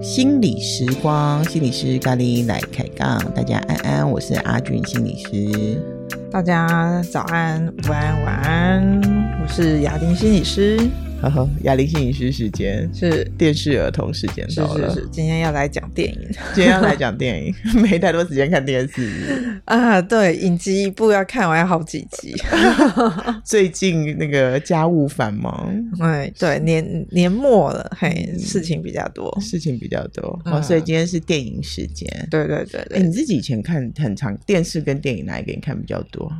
[0.00, 5.80] 心理时光，心理师咖喱来开杠，大家安安，我是阿俊心理师，
[6.30, 9.00] 大家早安、午安、晚安，
[9.42, 10.78] 我是雅丁心理师。
[11.20, 13.24] 呵呵，雅玲心理师时间是。
[13.36, 16.18] 电视儿童时间到了，是是是，今天要来讲电影，
[16.54, 17.52] 今天要来讲电影，
[17.82, 19.60] 没太多时间看电视。
[19.66, 20.00] 啊。
[20.00, 22.34] 对，影集一部要看完好几集。
[23.44, 32.08] 最近那个家务繁忙，哎，对，年年末了，嘿，事情比较多，事情比较多，嗯、哦，所以今天是电影时间。
[32.30, 36.32] 对对对对，哎，你自己以前看很长电视跟电影哪一个你看比较多？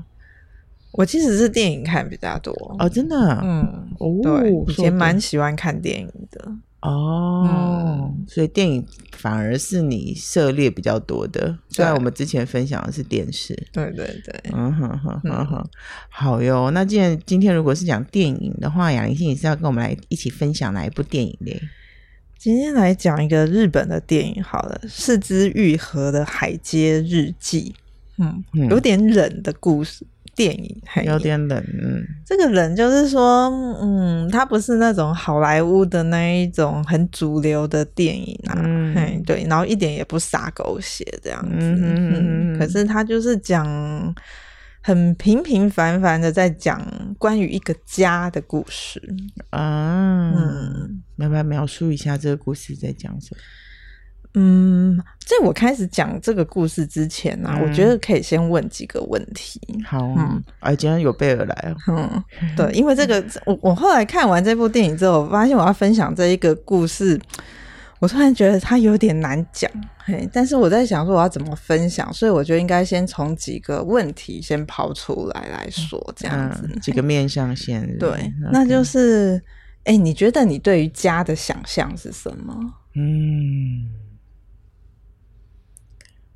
[0.93, 15.71] 我其实是电影看比较多哦，真的，嗯，哦，对，以前蛮喜欢看电影的哦，嗯，所以电影反而是你涉猎比较多的，虽然我们之前分享的是电视，对对对，嗯哼哼哼哼，
[16.09, 16.71] 好哟。
[16.71, 21.61] 那既然今天如果是讲电影的话，雅玲心你是要跟我们来一起分享哪一部电影嘞？
[22.39, 27.75] 今天来讲一个日本的电影，好了，四之愈合的《海街日记》，
[28.25, 30.07] 嗯，有点冷的故事。
[30.39, 33.51] 电影有点冷，嗯，这个冷就是说，
[33.83, 43.67] 嗯，它不是那种好莱坞的那一种很主流的电影啊，嗯，对，然后一点也不洒狗血这样子，嗯，嗯，嗯，可是它就是讲
[44.81, 46.81] 很平平凡凡的在讲
[47.19, 49.03] 关于一个家的故事。
[49.51, 53.41] 啊，嗯，要不要描述一下这个故事在讲什么？
[54.35, 59.61] 嗯，在我开始讲这个故事之前呢、啊，嗯、我觉得可以先问几个问题。
[59.85, 62.25] 好，嗯，哎，今天有备而来嗯，
[62.57, 67.19] 对，因为这个，我我后来看完这部电影之后，我发现我要分享这一个故事，
[67.99, 69.71] 我突然觉得它有点难讲。
[70.05, 77.99] 嘿，但是我在想说我要怎么分享，所以我觉得应该先从几个问题先抛出来来说，这样子，嗯、几个面向先。
[77.99, 79.43] 对那就是，
[79.85, 82.55] 哎，你觉得你对于家的想象是什么？
[82.95, 83.89] 嗯。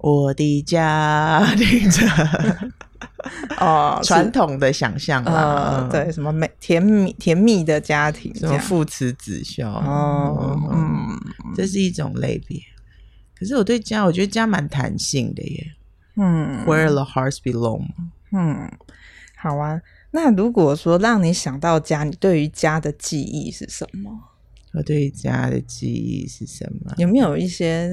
[0.02, 2.06] 我的家庭着
[3.58, 11.16] 哦， 传统的想象啊，对，什么美甜蜜甜蜜的家庭，什么父慈子孝哦，嗯，
[11.54, 12.60] 这是一种类别。
[13.38, 15.66] 可是我对家，我觉得家蛮弹性的耶。
[16.16, 17.86] 嗯，Where the hearts belong。
[18.32, 18.70] 嗯，
[19.36, 19.80] 好啊。
[20.10, 24.10] 那如果说让你想到家，你对于家的记忆是什么？
[24.74, 26.92] 我对于家的记忆是什么？
[26.98, 27.88] 有没有一些？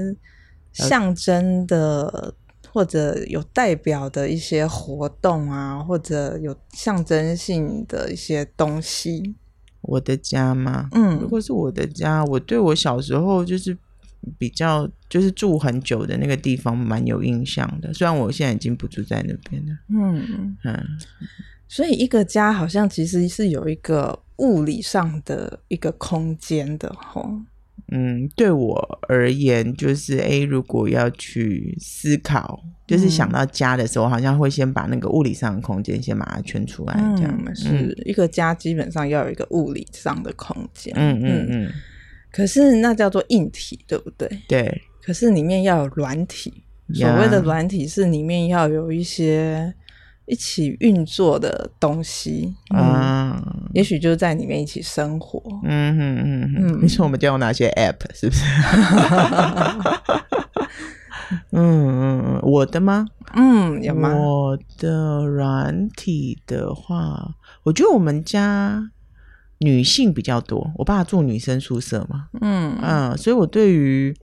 [0.74, 2.34] 象征的
[2.72, 9.36] 或者有代表的一些活动啊，或者有象征性的一些东西。
[9.82, 10.90] 我的家吗？
[10.92, 13.76] 嗯，如果是我的家，我对我小时候就是
[14.38, 17.94] 比较就是住很久的那个地方蛮有印象的。
[17.94, 19.74] 虽然我现在已经不住在那边了。
[19.88, 20.86] 嗯嗯，
[21.68, 27.40] 所以一个家好像其实是有一个物理上的一个空间的吼。
[27.92, 40.94] 嗯，对我而言，就是诶，如果要去思考，就是想到家的时候，嗯、好像会先把那个物理上的空间先把它圈出来，这样、嗯、是一个家，基本上要有一个物理上的空间。
[40.96, 41.48] 嗯嗯嗯。
[41.50, 41.72] 嗯，
[42.32, 44.30] 可是那叫做硬体，对不对？
[44.48, 44.82] 对。
[45.02, 46.64] 可是里面要有软体，
[46.94, 49.74] 所谓的软体是里面要有一些。
[50.32, 55.42] 一起运作的东西啊，嗯、也许就在里面一起生活。
[55.64, 58.00] 嗯嗯嗯嗯，你说我们家有哪些 App？
[58.14, 58.44] 是不是？
[61.52, 63.06] 嗯嗯嗯，我的吗？
[63.36, 64.14] 嗯，有吗？
[64.16, 68.90] 我的软体的话，我觉得我们家
[69.60, 70.72] 女性比较多。
[70.78, 74.16] 我爸住女生宿舍嘛，嗯嗯，所以我对于。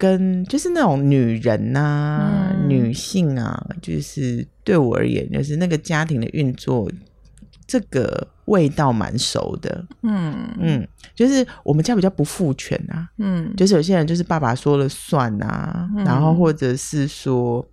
[0.00, 6.88] 跟就是那种女人呐、啊，嗯、女性啊，就是对我而言，就是那个家庭的运作，
[7.68, 9.84] 这个味道蛮熟的。
[10.02, 13.08] 嗯嗯，就是我们家比较不父权啊。
[13.18, 17.64] 嗯，就是有些人就是爸爸说了算啊，嗯、然后或者是说，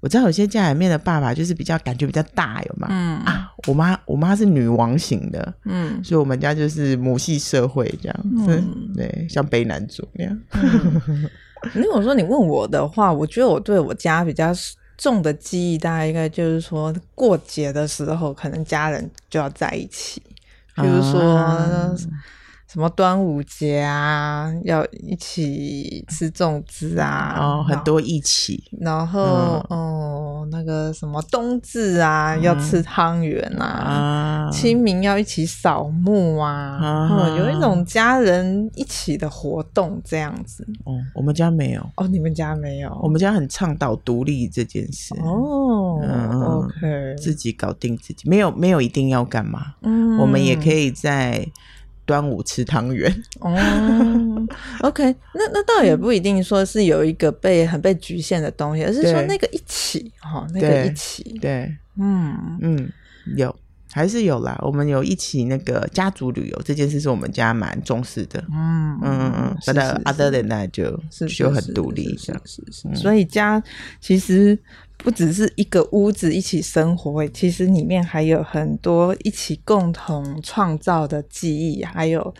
[0.00, 2.88] 我知道有些家里面的爸爸就是比较感觉比较大，有吗？
[2.90, 10.40] 嗯啊，我妈我妈是女王型的，嗯，所以我们家就是母系社会这样子，嗯、对，像卑南族那样。
[10.54, 11.28] 嗯
[11.72, 14.52] 如果说你问我的话，我觉得我对我家比较
[14.96, 20.22] 重的记忆，大概应该就是说过节的时候，可能家人就要在一起，
[20.76, 21.94] 比如说。
[22.74, 28.64] 什么端午节啊，要一起吃粽子啊，哦，很多一起。
[28.80, 40.66] 然后，哦、那个什么冬至啊，嗯、要吃汤圆啊，啊清明要一起扫墓啊，啊嗯、有一种家人一起的活动这样子。
[40.84, 41.90] 哦，我们家没有。
[41.94, 42.90] 哦，你们家没有？
[43.00, 45.14] 我们家很倡导独立这件事。
[45.20, 51.46] 哦，嗯、，OK，自己搞定自己，没有没有一定要干嘛，嗯，我们也可以在
[52.04, 53.10] 端午吃汤圆
[53.40, 53.54] 哦。
[54.82, 55.04] OK，
[55.34, 62.88] 那那倒也不一定说是有一个被很被局限的东西，而是说那个一起哈，那个一起，对，嗯嗯，
[63.36, 63.54] 有。
[63.94, 68.44] 还是有啦，我们有一起那个家族旅游这件事，是我们家蛮重视的。
[68.50, 72.42] 嗯嗯嗯，But other than that 就是就很独立这样。
[72.44, 72.96] 是是，是。
[72.96, 73.62] 所以家
[74.00, 74.58] 其实
[74.96, 82.34] 不只是一个屋子一起生活，其实里面还有很多一起共同创造的记忆，还有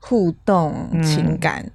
[0.00, 1.70] 互动情感。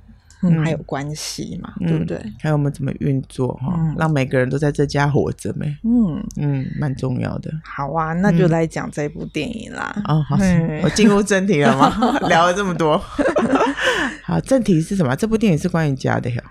[0.64, 2.18] 还有关系嘛，嗯、对不对？
[2.40, 5.68] 还有我们怎么运作哈，嗯、让每个人都在这家活着没？
[5.84, 7.52] 嗯嗯，蛮重要的。
[7.64, 9.94] 好啊，那就来讲这部电影啦。
[10.08, 12.20] 嗯、哦，好，嗯、 我进入正题了吗？
[12.30, 12.98] 聊了这么多，
[14.24, 15.16] 好，正题是什么？
[15.16, 16.44] 这部电影是关于家的哟。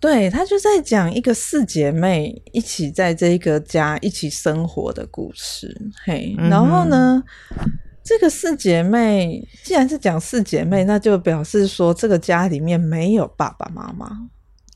[0.00, 5.74] 对，他就在讲一个四姐妹一起在这一个家一起生活的故事。
[6.04, 7.22] 嘿，然后呢？
[7.58, 7.72] 嗯
[8.04, 14.28] 这个四姐妹，既然是讲四姐妹，那就表示说这个家里面没有爸爸妈妈。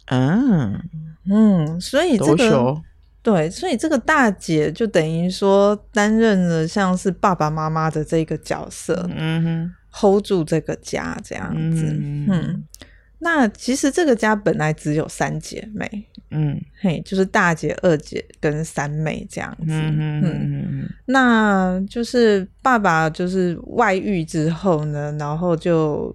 [0.07, 0.81] 嗯
[1.31, 2.75] 嗯，所以这个
[3.23, 12.27] 对，所以这个大姐就等于说担任了像是爸爸妈妈的这个角色，嗯哼，hold 住这个家这样子，嗯。
[12.31, 12.65] 嗯
[13.21, 26.15] 那其实这个家本来只有三姐妹，嗯，嘿，就是大姐、二姐跟三妹这样子，嗯嗯，那就是爸爸就是外遇之后呢，然后就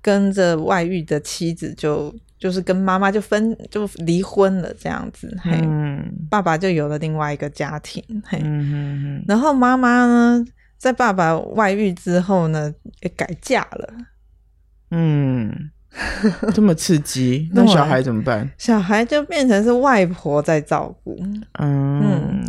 [0.00, 10.42] 跟着外遇的妻子就就是跟妈妈就分就离婚了这样子，嘿，嗯，爸爸就有了另外一个家庭，嘿，嗯，然后妈妈呢，
[10.78, 12.72] 在爸爸外遇之后呢，
[13.02, 13.94] 也改嫁了，
[14.92, 15.70] 嗯。
[16.54, 18.48] 这么刺激，那小孩怎么办？
[18.56, 21.16] 小孩就变成是外婆在照顾。
[21.58, 22.44] 嗯，嗯，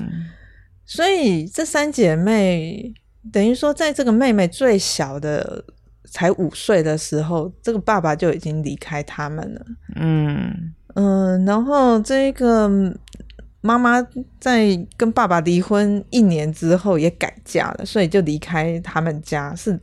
[0.86, 2.94] 所以这三姐妹
[3.32, 5.64] 等于说，在这个妹妹最小的
[6.12, 9.66] 才五岁的时候，这个爸爸就已经离开他们了。
[9.96, 12.70] 嗯嗯，然后这个
[13.62, 14.06] 妈妈
[14.40, 19.80] 在跟爸爸离婚一年之后也改嫁了，所以就离开他们家是。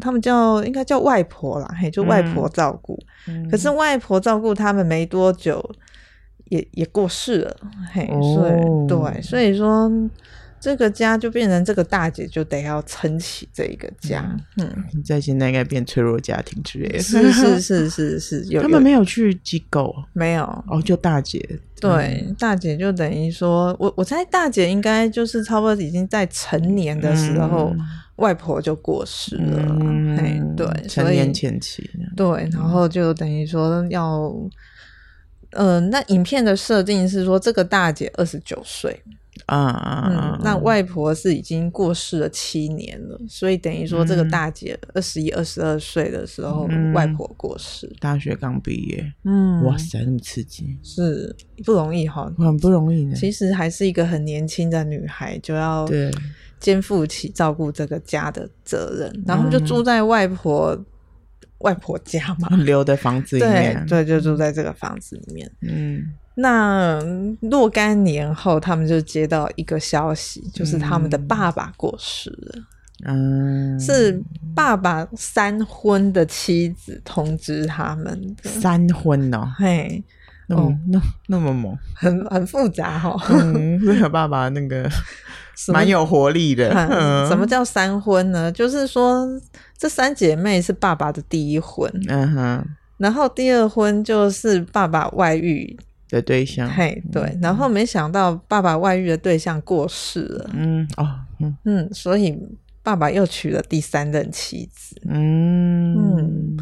[0.00, 2.98] 他们叫应该叫外婆啦，嘿，就外婆照顾。
[3.28, 5.62] 嗯、可是外婆照顾他们没多久
[6.46, 7.56] 也，也也过世了，
[7.92, 9.88] 嘿，哦、所以对，所以说
[10.60, 14.24] 这个家就变成这个大姐就得要撑起这一个家。
[14.58, 14.70] 嗯，
[15.04, 17.00] 在现在应该变脆弱家庭之类的。
[17.00, 21.38] 是 是是是是，有他们没有去机构，没有哦，就大姐。
[21.80, 27.72] 对，嗯、大姐就等于说，我我猜大姐应该就是差不多已经在成年的时候。
[27.74, 27.80] 嗯
[28.20, 34.30] 外婆就过世了，嗯、嘿，对，成年前期，对，然后就等于说要，
[35.52, 39.02] 呃，那影片的设定是说这个大姐二十九岁，
[39.56, 53.14] 啊啊，嗯，那外婆是已经过世了七年了，所以等于说这个大姐二十一、二十二岁的时候，嗯、外婆过世，大学刚毕业，嗯，哇塞，那么刺激，是不容易哈，很不容易呢。
[53.14, 56.10] 其实还是一个很年轻的女孩，就要对。
[56.60, 60.84] 肩负起照顾这个家的责任，然后就住在外婆、嗯、
[61.60, 65.50] 外婆家嘛，留的房子里面，对，对，就住在这个房子里面。
[65.62, 66.04] 嗯，
[66.40, 67.00] 那
[67.40, 72.62] 若干年后，他们就接到一个消息，就是他们的爸爸过世了。
[73.06, 74.22] 嗯，是
[74.54, 78.50] 爸爸三婚的妻子通知他们的。
[78.50, 80.02] 三婚哦，嘿，
[80.48, 83.20] 哦，那那么猛，很很复杂哈、哦。
[83.30, 84.88] 嗯，这个爸爸那个。
[85.68, 86.70] 蛮有活力的。
[86.70, 88.50] 嗯，什么叫三婚呢？
[88.50, 89.28] 就是说，
[89.76, 92.66] 这三姐妹是爸爸的第一婚，嗯哼，
[92.96, 95.78] 然后第二婚就是爸爸外遇
[96.10, 96.68] 的对象。
[96.68, 102.38] 嘿，对，然后没想到爸爸外遇的对象过世了，嗯哦，嗯嗯，所以
[102.82, 106.56] 爸爸又娶了第三任妻子，嗯嗯，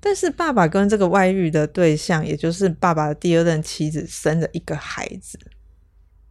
[0.00, 5.38] 但是爸爸跟这个外遇的对象，也就是爸爸的第二任妻子，生了一个孩子，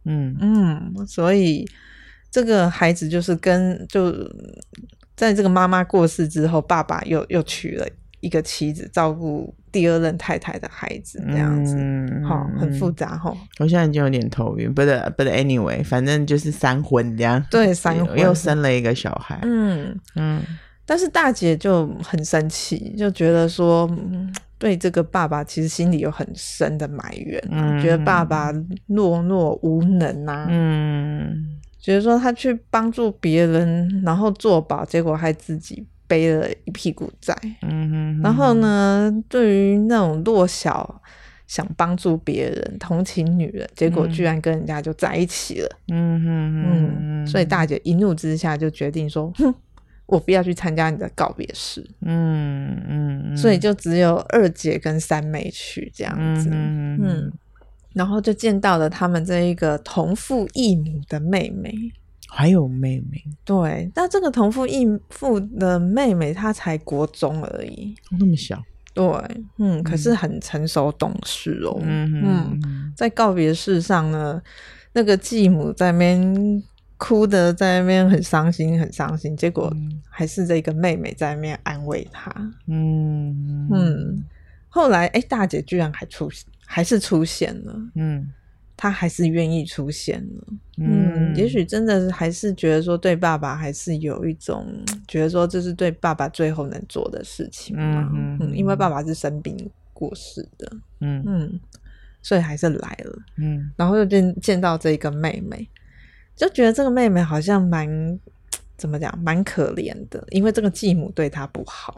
[0.04, 1.68] 嗯嗯，所以。
[2.34, 4.10] 这个孩子就是跟就
[5.14, 7.86] 在这个妈妈过世之后，爸爸又又娶了
[8.20, 11.74] 一个妻子，照顾第二任太太的孩子，这样子，
[12.24, 13.34] 好、嗯，很复杂哈。
[13.58, 14.86] 我现在已经有点头晕，but
[15.16, 17.42] but anyway，反正就是三婚这样。
[17.50, 19.40] 对，三婚又生了一个小孩。
[19.42, 20.42] 嗯嗯，
[20.84, 23.90] 但是大姐就很生气，就觉得说，
[24.58, 28.52] 对这个爸爸其实心里有很深的埋怨，嗯、觉得爸爸
[28.88, 30.46] 懦弱无能啊。
[30.50, 31.58] 嗯。
[31.80, 37.34] 觉得说他去帮助别人，然后做保，结果害自己背了一屁股债。
[37.62, 38.20] 嗯哼哼。
[38.22, 41.00] 然后呢，对于那种弱小
[41.46, 45.68] 想帮助别人、同情女人，结果居然跟人家就在一起了。
[45.88, 46.64] 嗯哼哼。
[46.66, 49.54] 嗯，嗯，所以大姐一怒之下就决定说，哼，
[50.06, 57.32] 我不要去参加你的告别式，嗯嗯，所以就只有二姐跟三妹去这样子，嗯，嗯，
[57.94, 61.72] 然后就见到了他们这一个同父异母的妹妹，
[62.34, 68.60] 还有妹妹，对，但这个同父异父的妹妹她才国中而已，那么小。
[68.94, 69.04] 对，
[69.58, 71.78] 嗯，可是很成熟懂事哦。
[71.82, 74.42] 嗯嗯，在告别式上呢，
[74.94, 76.62] 那个继母在那边
[76.96, 79.36] 哭的，在那边很伤心，很伤心。
[79.36, 79.70] 结果
[80.08, 82.30] 还是这个妹妹在那边安慰她。
[82.66, 84.24] 嗯嗯，
[84.70, 87.74] 后来哎，大姐居然还出现，还是出现了。
[87.94, 88.26] 嗯。
[88.76, 90.44] 他还是愿意出现了，
[90.78, 94.66] 嗯，也许真的是还是觉得说对爸爸还是有一种
[95.06, 99.56] 觉得说这是对爸爸最后能做的事情嘛，嗯，嗯，因为爸爸是生病
[99.92, 101.60] 过世的，嗯嗯，
[102.22, 105.68] 所以还是来了，嗯，然后又见见到这个妹妹，
[106.34, 108.18] 就觉得这个妹妹好像蛮
[108.76, 111.94] 怎么讲，蛮可怜的，因为这个继母对她不好，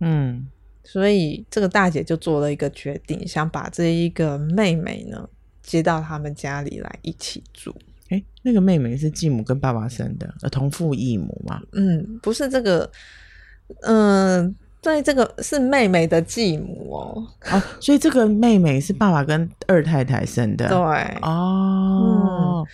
[0.00, 0.46] 嗯，
[0.82, 5.28] 所以这个大姐就做了一个决定，想把这一个妹妹呢。
[5.62, 7.74] 接到他们家里来一起住。
[8.10, 11.58] 哎、欸，那个妹妹是继母跟爸爸生的，同父异母吗？
[11.72, 12.90] 嗯，不是这个，
[13.80, 17.26] 嗯、呃，对，这个是妹妹的继母哦。
[17.50, 20.68] 哦，所以这个妹妹是爸爸跟二太太生的。
[20.68, 20.76] 对，
[21.22, 22.66] 哦、嗯，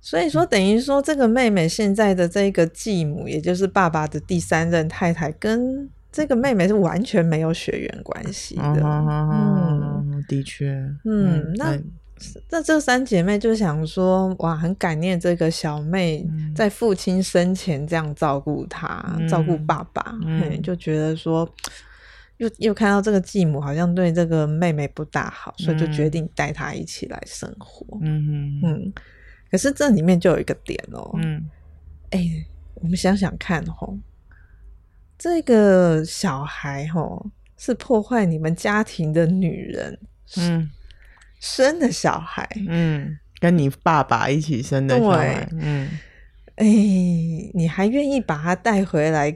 [0.00, 8.80] 所以说等于说这个妹妹现在的这个继母，也就是爸爸的第三任太太，跟这个妹妹是完全没有血缘关系的。
[8.82, 10.70] 嗯，的确，
[11.04, 11.78] 嗯，嗯那。
[12.50, 21.48] 那这三姐妹就想说，哇，很感念这个小妹在父亲生前这样照顾她，嗯、照顾爸爸，嗯、就觉得说，
[22.38, 27.86] 又又看到这个继母好像对这个妹妹不大好，所以就决定带她一起来生活。
[28.02, 28.92] 嗯嗯，
[29.50, 31.48] 可是这里面就有一个点哦，嗯，
[32.10, 33.96] 哎、欸，我们想想看吼，
[35.16, 39.98] 这个小孩吼是破坏你们家庭的女人，
[40.38, 40.70] 嗯。
[41.40, 45.88] 生的小孩，嗯，跟你爸爸一起生的小孩，嗯，
[46.56, 49.28] 哎、欸，你还愿意把他带回来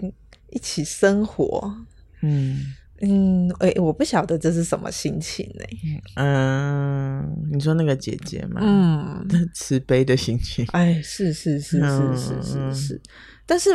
[0.50, 1.74] 一起生活，
[2.22, 2.74] 嗯。
[3.04, 6.02] 嗯，哎、欸，我不晓得这是什么心情呢、欸？
[6.14, 13.00] 嗯，你说那个姐姐嘛，嗯， 慈悲的心情，哎，是是是是是是是，
[13.44, 13.70] 但是。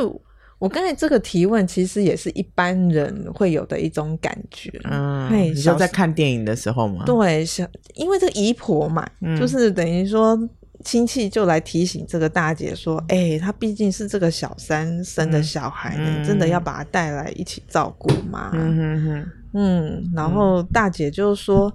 [0.60, 4.72] 我刚才这个提问，其实也是一般人会有的一种感觉。
[4.90, 7.04] 嗯，你说在看电影的时候吗？
[7.06, 10.36] 对，小因为这个姨婆嘛，嗯、就是等于说
[10.84, 21.72] 亲戚就来提醒这个大姐说：“哎、欸，她毕竟是这个小三生的小孩，嗯、你真的要把她带来一起照顾吗？”嗯哼哼，嗯，然后大姐就说：“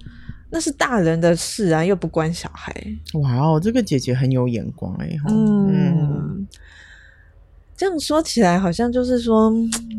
[0.51, 2.75] 那是大人的事啊，又不关小孩。”
[3.23, 5.09] 哇哦，这个姐姐很有眼光哎。
[5.29, 5.71] 嗯。
[5.71, 6.49] 嗯
[7.83, 9.53] 这样说起来，好像就是说，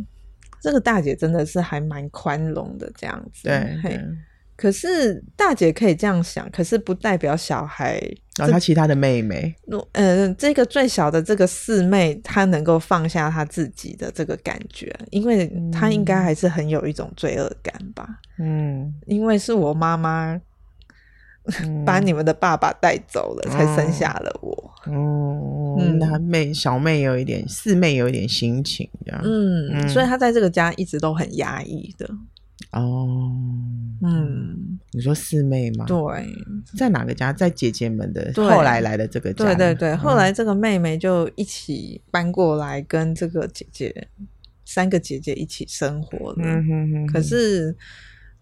[0.62, 3.44] 这个大姐真的是还蛮宽容的这样子。
[3.44, 4.02] 对，对，
[4.56, 8.02] 可是大姐可以这样想，可是不代表小孩，
[8.38, 18.08] 然后她其他的妹妹，嗯、呃，这个最小的这个四妹，她能够放下她自己的这个感觉，因为她应该还是很有一种罪恶感吧。
[18.40, 20.40] 嗯，因为是我妈妈。
[21.86, 24.74] 把你们的爸爸带走了，嗯、才生下了我。
[24.86, 29.22] 哦、嗯，那妹小妹有一点，四妹有一点心情这样。
[29.24, 32.10] 嗯，嗯，所以她在这个家一直都很压抑的。
[32.72, 33.30] 哦，
[34.02, 35.86] 嗯，你说四妹吗？
[35.86, 36.28] 对，
[36.78, 37.34] 在哪个家？
[37.34, 39.46] 在姐姐们的后来来的这个家。
[39.46, 44.08] 对对对，后来这个妹妹就一起搬过来，跟这个姐姐
[44.66, 46.38] 三个姐姐一起生活了。
[46.40, 47.76] 嗯哼哼，可是。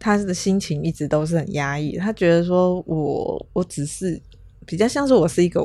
[0.02, 4.20] 他的心情一直都是很压抑，他觉得说我我只是
[4.66, 5.62] 比较像是我是一个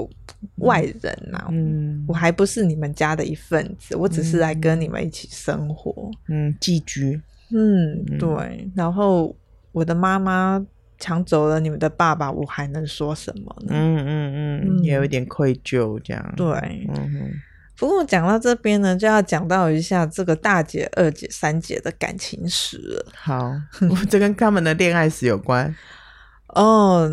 [0.57, 7.19] 外人呐、啊，嗯，我还不是你们家的一份子，我只是来跟你们一起生活，嗯，寄居，
[7.51, 8.71] 嗯，对。
[8.75, 9.35] 然后
[9.73, 10.65] 我的妈妈
[10.99, 13.69] 抢走了你们的爸爸，我还能说什么呢？
[13.73, 16.47] 嗯嗯嗯，也有一点愧疚这样，对，
[16.95, 17.33] 嗯哼。
[17.77, 23.13] 不过讲到这边呢，就要讲到一下这个大姐、二姐、三姐的感情史了。
[23.15, 23.53] 好，
[24.09, 25.75] 这跟他们的恋爱史有关。
[26.55, 27.11] 哦，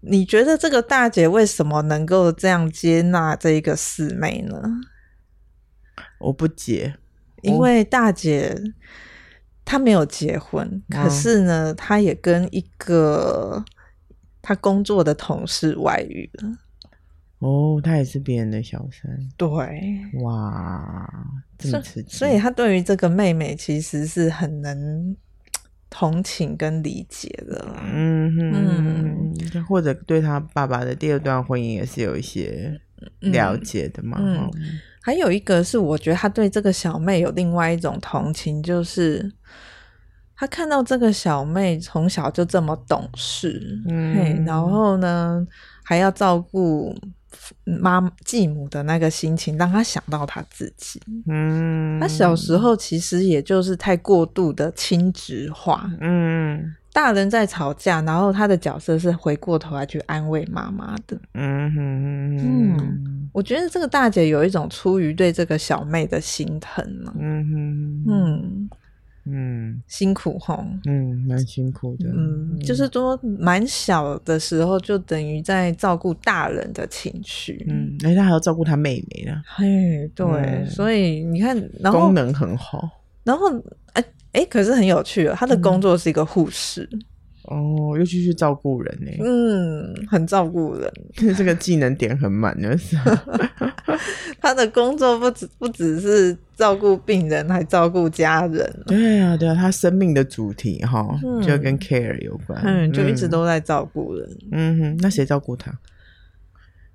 [0.00, 4.62] 你觉得这个大姐为什么能够这样接纳这一个四妹呢？
[6.18, 6.96] 我不解，
[7.42, 8.56] 因为大姐
[9.64, 13.62] 她没有结婚，哦、可是呢，她也跟一个
[14.40, 16.48] 她工作的同事外遇了。
[17.40, 19.48] 哦，他也是别人的小三，对，
[20.22, 21.10] 哇，
[21.56, 22.14] 这么刺激。
[22.14, 25.16] 所以他对于这个妹妹其实是很能
[25.88, 32.78] 同情跟理解的，嗯哼，嗯，或者对他爸爸的第二段婚姻也是有一些
[33.20, 34.18] 了解的嘛。
[34.20, 39.32] 嗯，嗯，还有一个是，我觉得他对这个小妹有另外一种同情，就是
[40.36, 45.46] 他看到这个小妹从小就这么懂事，嗯，然后呢
[45.82, 46.94] 还要照顾。
[47.64, 51.00] 妈继母的那个心情，让他想到他自己。
[51.26, 55.90] 嗯，他小时候其实也就是太过度的亲职化。
[56.00, 61.20] 嗯，大人在吵架，然后他的角色是回过头来去安慰妈妈的。
[61.34, 66.84] 嗯哼嗯，我觉得这个大姐有一种出于对这个小妹的心疼。
[67.18, 68.70] 嗯哼嗯。
[69.24, 82.88] 嗯，辛苦吼，嗯，蛮辛苦的，嗯，就是说蛮小的时候就等于在照顾大人的情绪，嗯，而且他还要照顾他妹妹呢，嘿，对，嗯、所以你看，然后功能很好，
[83.24, 83.50] 然后
[83.92, 86.88] 哎哎、欸欸，可是很有趣哦，他的工作是一个护士。
[86.92, 87.00] 嗯
[87.50, 89.10] 哦，又继续照顾人呢？
[89.20, 90.92] 嗯，很照顾人，
[91.36, 92.96] 这个技能点很满，就 是
[94.40, 98.82] 他的工作不只不只是照顾病人，还照顾家人。
[98.86, 104.38] 对啊，对啊，他生命的主题哈，嗯、就跟 care 有关，嗯，就一直都在照顾人。
[104.52, 105.72] 嗯哼，那谁照顾他？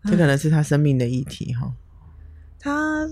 [0.05, 1.74] 这可能是他生命的议题哈。
[2.59, 3.07] 他。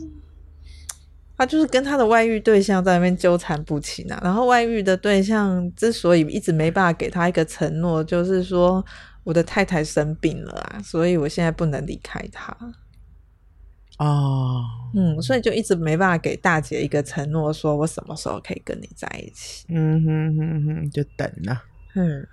[1.36, 8.86] 他就是跟他的外遇对象在那边纠缠不清啊，然后外遇的对象之所以一直没办法给他一个承诺，就是说
[9.24, 12.56] 我的太太生病了啊，所以我现在不能离开他。
[14.00, 14.62] 哦，
[14.96, 19.66] 嗯，所以就一直没办法给大姐一个承诺，说我什么时候可以跟你在一起。
[19.70, 21.64] 嗯哼哼哼，就等了。
[21.96, 22.28] 嗯，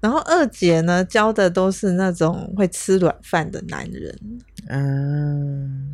[0.00, 4.18] 然后二姐呢，教的都是那种会吃软饭的男人。
[4.68, 5.92] 嗯。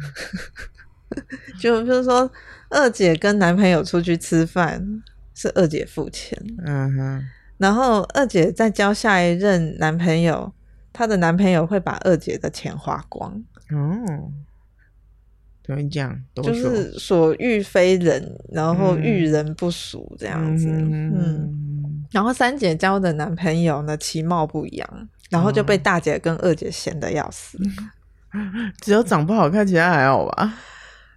[1.60, 2.30] 就 就是说，
[2.70, 5.02] 二姐跟男朋友出去吃饭
[5.34, 7.24] 是二姐付钱，嗯哼，
[7.58, 10.52] 然后二姐再交下一任男朋友，
[10.92, 13.32] 她的男朋友会把二姐的钱花光，
[13.70, 14.30] 哦，
[15.64, 16.20] 怎么讲？
[16.34, 27.58] 就是所欲非人，然后遇人不淑这样子，嗯，嗯，然后三姐交的男朋友呢，其貌不扬，然后就被大姐跟二姐嫌得要死，
[28.82, 30.52] 只有长不好看，其他还好吧。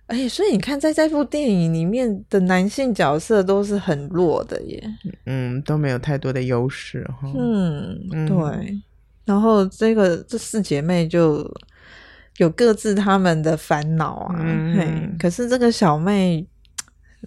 [0.08, 4.84] 哎、欸，所以你看，在这部电影里面的男性角色都是很弱的耶，
[5.26, 7.28] 嗯，都没有太多的优势哈。
[7.36, 8.80] 嗯，嗯对。
[9.26, 11.52] 然后这个这四姐妹就
[12.38, 15.18] 有各自他们的烦恼啊，嗯、嘿。
[15.18, 16.46] 可是这个小妹，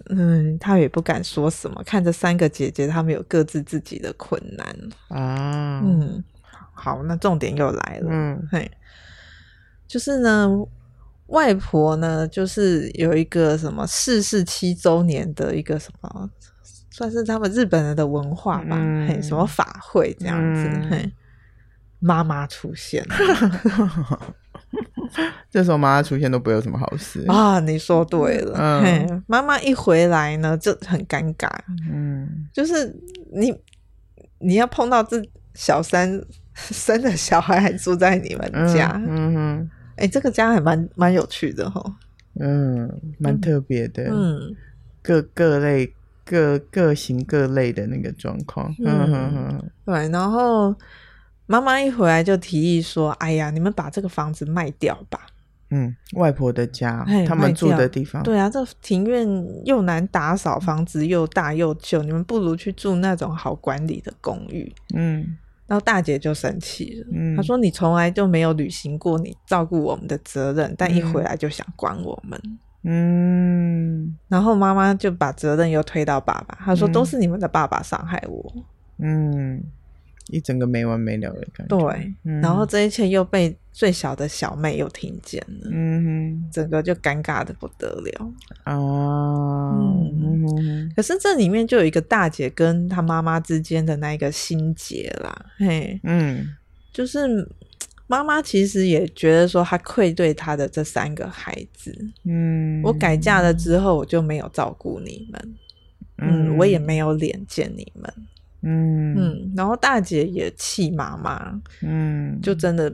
[0.05, 4.65] 嗯，她也不敢说什么，看着三个姐姐，她们有各自自己的困难
[5.09, 5.81] 啊。
[5.83, 6.23] 嗯，
[6.73, 8.71] 好，那重点又来了，嗯，嘿，
[9.85, 10.49] 就是呢。
[11.29, 16.29] 外婆呢，就是有一个什么逝世七周年的一个什么，
[16.89, 21.11] 算是他们日本人的文化吧，嗯、嘿，什么法会这样子，嗯、嘿，
[21.99, 24.35] 妈妈出现了，
[25.51, 31.47] 这时候妈妈出现都不会有什么好事啊，你说对了，嗯、嘿，妈妈一回来呢就很尴尬，
[31.91, 32.95] 嗯，就是
[33.31, 33.55] 你
[34.39, 35.21] 你要碰到这
[35.53, 36.19] 小三
[36.55, 39.69] 生的小孩还住在你们家，嗯，嗯哼。
[39.99, 41.83] 哎、欸，这个家还蛮蛮有趣的哈，
[42.39, 44.55] 嗯，蛮特别的，嗯，
[45.01, 49.11] 各各类各各型各类的那个状况，嗯。
[49.11, 50.73] 哼哼，对，然后
[51.45, 55.19] 妈妈一回来就提议说：“哎呀，你们把这个房子卖掉吧。”
[55.71, 59.27] 嗯，外婆的家，他们住的地方，对啊，这庭院
[59.65, 65.37] 又难打扫，房子又大又旧，你们不如去住那种好管理的公寓，嗯。
[65.69, 72.41] 然后大姐就生气了，嗯、她说：“你从来就没有履行过你照顾我们的责任，但一回来就想管我们。”
[72.83, 78.53] 嗯，然后妈妈就把责任又推到爸爸，她说：“都是你们的爸爸伤害我。”
[78.97, 79.63] 嗯。
[80.29, 81.77] 一整个没完没了的感觉。
[81.77, 88.31] 对，嗯、然后这一切又被最小的小妹又听见了，嗯哼，整个就尴尬的不得了。
[88.65, 96.45] 哦，嗯哼，可是这里面就有一个大姐跟她妈妈之间的那一个心结啦，嘿，嗯，
[96.91, 97.47] 就是
[98.07, 105.55] 妈妈其实也觉得说她愧对她的这三个孩子，嗯，我改嫁了之后我就没有照顾你们，
[106.17, 108.13] 嗯，嗯，我也没有脸见你们。
[108.61, 112.93] 嗯嗯，然后大姐也气妈妈，嗯，就真的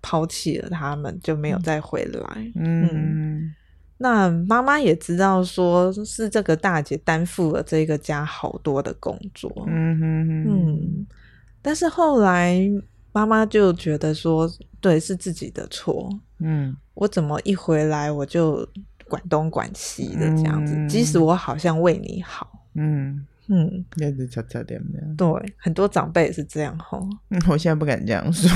[0.00, 2.52] 抛弃了他们，就没有再回来。
[2.54, 3.54] 嗯，嗯，
[3.98, 9.52] 那妈妈也知道，说是这个大姐担负了这个家好多的工作。
[9.66, 11.06] 嗯哼哼嗯，
[11.60, 12.58] 但是后来
[13.12, 16.10] 妈妈就觉得说，对，是自己的错。
[16.38, 18.66] 嗯，我怎么一回来我就
[19.08, 22.64] 管东管西的这样子，嗯，即使我好像为你好。
[22.74, 23.26] 嗯。
[23.48, 25.00] 嗯，那是差差点的。
[25.16, 25.26] 对，
[25.58, 27.06] 很多长辈也是这样吼。
[27.30, 28.48] 嗯， 我现在不敢这样说，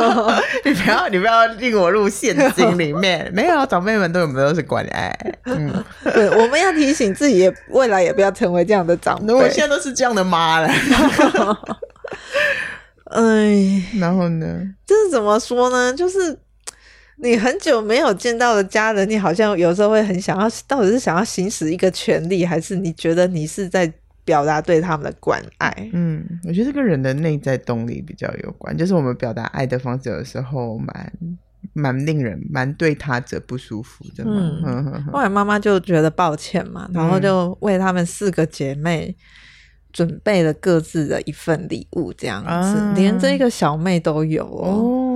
[0.64, 3.30] 你不要，你不要令我入陷阱里面。
[3.34, 5.10] 没有，长辈们对我们都是关爱。
[5.44, 9.32] 嗯，对，我们要提醒自己，也未来也不要成为这样的长辈。
[9.32, 10.68] 我现在都是这样的妈了。
[13.04, 14.74] 哎，然后呢？
[14.84, 15.94] 这是怎么说呢？
[15.94, 16.38] 就是。
[17.18, 23.90] 你很久没有见到的家人，你好像有时候会很想要，到底是想要行使一个权利，还是你觉得你是在
[24.26, 25.88] 表达对他们的关爱？
[25.94, 31.12] 嗯，我觉得这跟人的内在动力比较有关，就是我们表达爱的方式有时候蛮
[31.72, 34.32] 蛮令人蛮对他者不舒服的嘛。
[34.66, 39.16] 嗯，后来妈妈就觉得抱歉嘛，然后就为他们四个姐妹
[39.92, 44.68] 准备了各自的一份礼物，这样子，啊、连这个小妹都有哦。
[44.68, 45.15] 哦，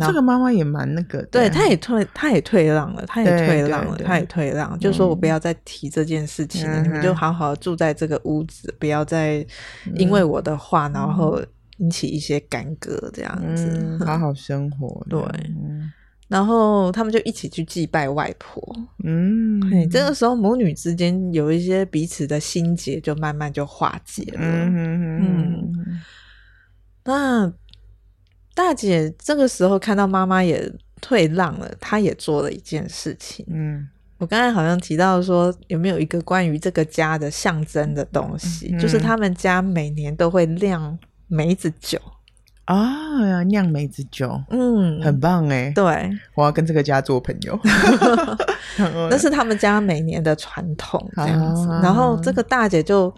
[0.00, 9.44] 这个妈妈也蛮那个，对，她也退，她也退让了，她也退让了，她也退让，就说我不要再提这件事情了，你们就好好住在这个屋子，不要再
[9.94, 11.40] 因为我的话，然后
[11.78, 15.06] 引起一些干戈这样子， 好好生活。
[15.08, 15.20] 对，
[16.28, 18.62] 然后他们就一起去祭拜外婆。
[19.04, 24.40] 嗯，这个时候母女之间有一些彼此的心结，就慢慢就化解了。
[24.40, 25.72] 嗯，
[27.04, 27.52] 那。
[28.54, 33.46] 大姐这个时候看到妈妈也退让了，她也做了一件事情。
[33.48, 38.70] 嗯，我刚才好像提到说，有没有一个关于这个家的象征的东西？
[38.72, 41.98] 嗯、就是他们家每年都会酿梅子酒
[42.66, 45.72] 啊，要酿梅子酒，嗯，很棒哎。
[45.74, 47.58] 对，我要跟这个家做朋友。
[49.10, 51.68] 那是他们家每年的传统这样子。
[51.70, 53.14] 啊、然后这个大姐就。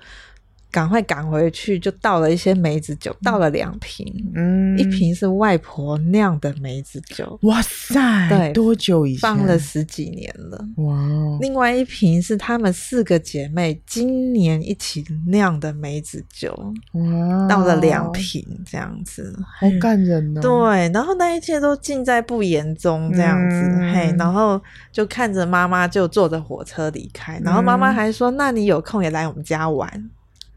[0.72, 9.20] 赶快赶回去，就倒了一些梅子酒，倒了两瓶，嗯，一瓶是外婆酿的梅子酒，哇塞，对，多久以前？
[9.20, 11.38] 放了十几年了，哇！
[11.40, 16.50] 另外一瓶是她们四个姐妹今年一起酿的梅子酒，
[16.92, 20.40] 哇，倒了两瓶，这样子，好感人哦。
[20.40, 24.58] 对，然后那一切都尽在不言中，这样子，嗯、嘿，然后
[24.90, 30.10] 就看着妈妈就坐着火车离开，然后妈妈还说：“嗯、那你有空也来我们家玩。”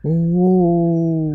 [0.05, 1.33] 哦，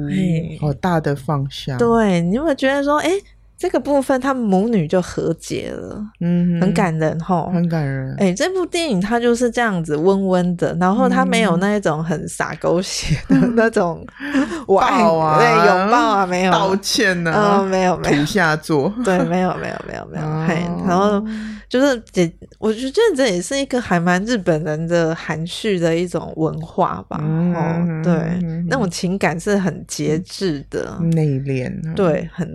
[0.61, 1.77] 好大的放下。
[1.77, 3.11] 对，你有没有觉得说，哎，
[3.61, 8.17] 这个部分他们母女就和解了，嗯，很感人哈，很感人。
[8.17, 14.03] 哎，这部电影它就是这样子温温的，然后它没有那一种很洒狗血的那种
[14.67, 20.55] 抱啊， 对，拥抱啊，没有道歉呢，嗯，没有，没有，土下座， 对，没有，没有，没有，没有，嘿，
[20.89, 21.23] 然后。
[21.69, 27.17] 就是姐，我觉得这也是一个还蛮日本人的含蓄的一种文化吧。
[27.23, 32.51] 嗯、哦，对，嗯、那种情感是很节制的，内敛，对，很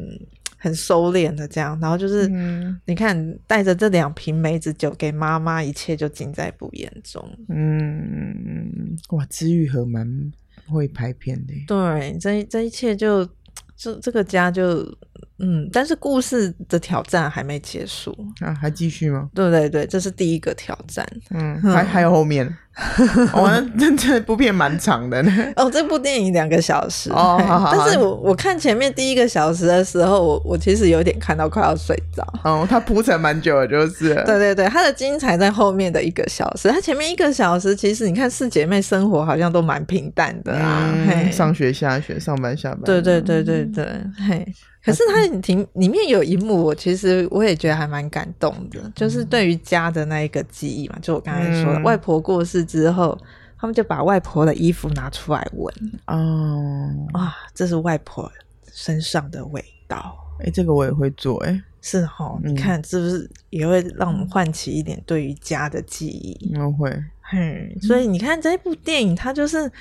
[0.66, 1.80] 很收敛的这样。
[1.80, 7.24] 然后就是，嗯、你看带着这两瓶梅子酒给妈妈，一切就尽在不言中。
[7.50, 10.34] 嗯，哇，知玉和蛮
[10.68, 11.54] 会拍片的。
[11.68, 13.24] 对，这这一切就
[13.78, 14.84] 这这个家就。
[15.40, 19.30] 嗯，但是故事的挑战还没结束啊，还继续吗？
[19.34, 21.06] 对对对，这是第一个挑战。
[21.32, 22.56] 嗯，还还有后面。
[23.32, 25.32] 我们这部片蛮长的呢。
[25.56, 27.40] 哦，这部电影两个小时哦，
[27.72, 32.22] 但是我我看前面第一个小时的时候，我我其实有点看到快要睡着。
[32.44, 34.14] 哦，它铺陈蛮久的，就是。
[34.26, 36.68] 对对对，它的精彩在后面的一个小时。
[36.68, 40.94] 它前面一个小时，其实你看四姐妹生活好像都蛮平淡的啊，
[41.32, 42.82] 上学下学，上班下班。
[42.84, 43.86] 对对对对对，
[44.28, 44.46] 嘿。
[44.86, 53.18] 可是它挺里面有一幕，我其实我也觉得还蛮感动的，就是对于家的那一个记忆嘛，就我刚才说的，外婆过世之后，
[53.58, 55.74] 他们就把外婆的衣服拿出来闻，
[56.06, 58.32] 哦，哇，这是外婆
[58.72, 66.52] 身上的味道，哎，这个我也会做，哎，是哈，你看是不是也会让我们唤起一点对于家的记忆？
[66.54, 66.92] 嗯，会，
[67.34, 69.72] 嗯，所以你看这一部电影，它就是。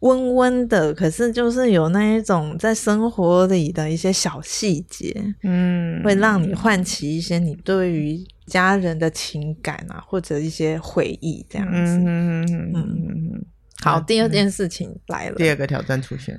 [0.00, 11.98] 温温的，可是就是有那一种在生活里的一些小细节，嗯，会让你唤起一些你对于家人的情感啊，或者一些回忆这样子。
[11.98, 13.44] 嗯嗯嗯嗯。
[13.80, 16.38] 好，第二件事情来了，第二个挑战出现，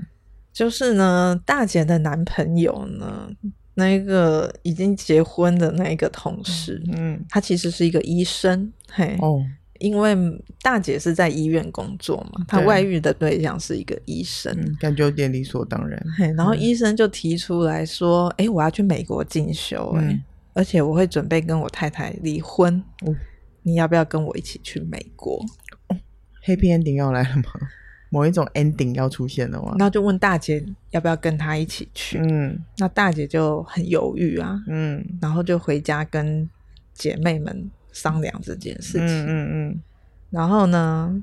[0.53, 3.29] 就是呢，大姐的男朋友呢，
[3.73, 9.41] 那个已经结婚的那个同事，嗯，他其实是一个医生，嘿，哦。
[9.79, 10.15] 因为
[10.61, 16.01] 大姐是在医院工作嘛，她外遇的对象是一个医生，嗯、感觉有点理所当然。
[16.35, 20.21] 然后医生就提出来说：“哎、嗯，我要去美国进修，哎、嗯，
[20.53, 23.15] 而且我会准备跟我太太离婚，嗯、
[23.63, 25.43] 你要不要跟我一起去美国？”
[25.87, 25.97] 哦
[26.45, 27.43] ，Happy Ending 要来了吗？
[28.11, 29.75] 某一种 ending 要出现了吗？
[29.77, 32.17] 然后就问大姐要不要跟他一起去。
[32.17, 36.49] 嗯，那大姐就很犹豫啊，嗯，然后就回家跟
[36.93, 37.69] 姐妹们。
[37.91, 39.81] 商量这件事情，嗯嗯嗯，
[40.29, 41.13] 然后呢，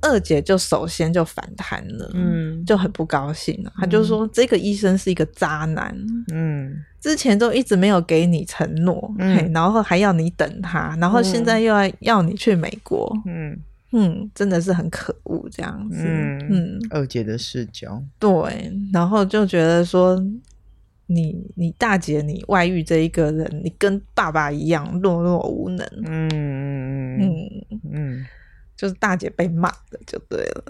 [0.00, 3.72] 二姐就首先就反弹了，嗯，就很不高兴了。
[3.76, 5.96] 她就说这个医生是一个渣男，
[6.32, 13.58] 嗯，之前都一直没有给你承诺，嗯，然后还要你等他，然后现在又要要你去美国，嗯。
[13.94, 20.18] 嗯，真的是很可恶这样子，嗯嗯，二姐的视角，对，然后就觉得说
[21.14, 27.20] 你你大姐你外遇这一个人，你跟爸爸一样懦弱无能，嗯嗯
[27.70, 28.26] 嗯嗯。
[28.74, 30.64] 就是大姐被骂的就对了，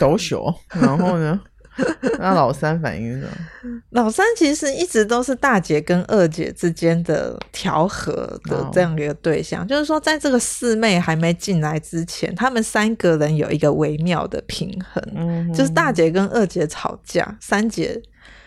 [0.00, 0.52] 抖擞。
[0.70, 1.40] 然后呢，
[2.18, 3.28] 那老三反应呢？
[3.90, 8.12] 老三其实一直都是大姐跟二姐之间的调和
[8.44, 9.60] 的这样一个对象。
[9.60, 9.68] Oh.
[9.68, 15.00] 就是说，在这个四妹还没进来之前，他们三个人有一个微妙的平衡。
[15.14, 15.54] Mm hmm.
[15.54, 18.02] 就是大姐跟二姐吵架，三姐、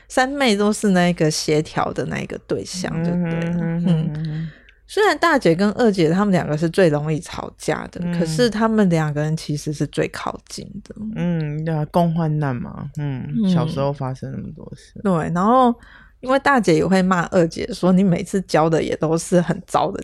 [0.07, 3.63] 三妹都是那个协调的那个对象，就对了。
[3.63, 4.11] Mm hmm.
[4.15, 4.49] 嗯。
[4.89, 10.95] 虽然大姐跟二姐她们两个是最容易吵架的，嗯、可是她们两个人其实是最靠近的。
[11.15, 12.89] 嗯，对啊，共患难嘛。
[12.97, 14.97] 嗯，嗯小时候发生那么多事。
[15.03, 15.75] 对，然后
[16.21, 20.01] 因为大姐也会骂二姐说：“你每次教的也都是很糟的，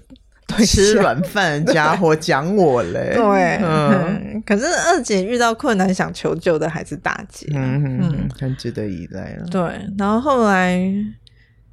[0.58, 3.14] 对吃软饭的家伙讲我嘞。
[3.16, 4.42] ”对，嗯。
[4.46, 7.48] 可是二姐遇到困难想求救的还是大姐。
[7.54, 9.46] 嗯很值得依赖了。
[9.48, 9.62] 对，
[9.98, 10.82] 然后后来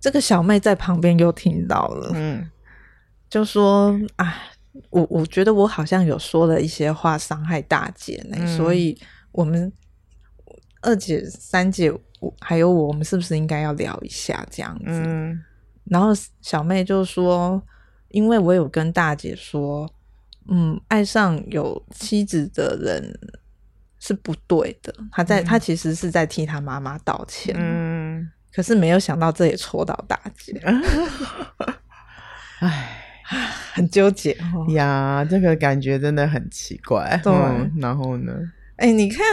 [0.00, 2.12] 这个小妹在旁边又听到了。
[2.14, 2.48] 嗯。
[3.28, 4.34] 就说啊，
[4.90, 8.98] 我我觉得我好像有说了一些话伤害大姐呢，嗯、所以
[9.30, 9.72] 我们
[10.80, 11.92] 二姐、三姐
[12.40, 14.84] 还有我，我们是不是应该要聊一下这样子？
[14.86, 15.40] 嗯、
[15.84, 16.08] 然后
[16.42, 17.62] 小妹就说，
[18.10, 19.88] 因为我有跟大姐说，
[20.48, 23.18] 嗯，爱上有妻子的人
[23.98, 24.94] 是不对的。
[25.10, 27.54] 她在，她、嗯、其实是在替她妈妈道歉。
[27.58, 30.60] 嗯，可是没有想到这也戳到大姐。
[32.60, 33.06] 唉。
[33.72, 34.36] 很纠结
[34.74, 37.16] 呀，这个感觉真的很奇怪。
[37.22, 38.32] 对，嗯、然后呢？
[38.74, 39.24] 哎、欸，你看，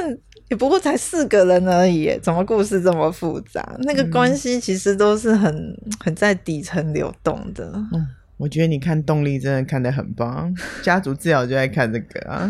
[0.50, 3.76] 也不过才四个人而已，怎么故事这么复杂？
[3.80, 7.72] 那个关系其实都是很很在底层流动的。
[7.92, 12.50] 嗯，我觉得你看动力真的看得很棒，家族治疗就在看这个啊。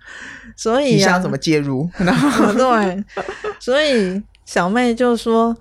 [0.56, 1.88] 所以、啊、你想怎么介入？
[1.98, 3.04] 对，
[3.60, 5.56] 所以小妹就说。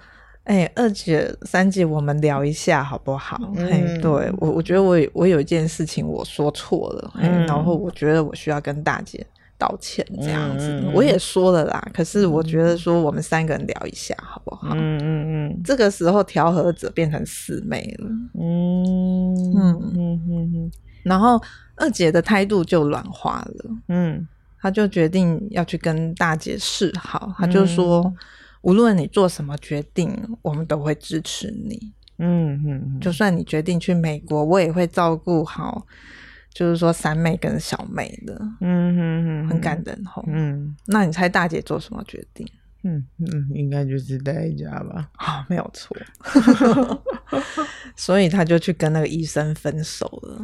[0.47, 3.37] 哎、欸，二姐、三姐，我们聊一下好不好？
[3.57, 9.27] 嗯、嘿，对我，我觉得我我有一件事情我说错了，嗯、然后我觉得我需要跟大姐
[9.57, 11.89] 道歉，这样子，嗯、我也说了啦。
[11.93, 14.69] 可是我觉得说我们三个人聊一下好不好？
[14.73, 15.61] 嗯嗯嗯。
[15.63, 20.71] 这个时候调和者变成四妹了，嗯嗯嗯嗯。
[21.03, 21.41] 然后
[21.75, 24.27] 二姐的态度就软化了，嗯，
[24.61, 28.01] 她就决定要去跟大姐示好，她就说。
[28.03, 28.15] 嗯
[28.61, 31.93] 无论你做什么决定，我们都会支持你。
[32.17, 35.85] 嗯嗯，就算你决定去美国，我也会照顾好，
[36.57, 38.35] 就是说三妹跟小妹的。
[38.61, 40.25] 嗯哼哼，很感人吼。
[40.27, 42.47] 嗯，那你猜大姐做什么决定？
[42.81, 45.07] 嗯嗯，应该就是待在家吧。
[45.13, 45.95] 好，没有错。
[47.95, 50.41] 所以他就去跟那个医生分手了。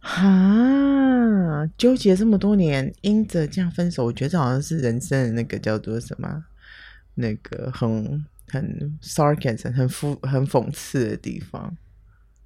[0.00, 6.44] 啊，纠结这么多年，因着这样分手，我觉得这好像是人生的那个叫做什么？
[7.14, 11.76] 那个很很 sarcasm 很讽很讽刺的地方，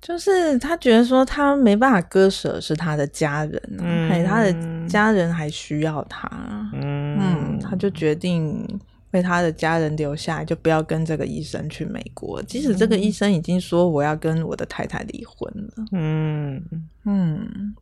[0.00, 6.28] 就是他觉得说他没办法割舍是他的家人，啊，嗯，还他的家人还需要他，
[6.74, 8.66] 嗯，嗯，他就决定
[9.12, 16.62] 为他的家人留下来，就不要跟这个医生去美国，即使这个医生已经说我要跟我的太太离婚了，嗯。
[17.04, 17.74] 嗯。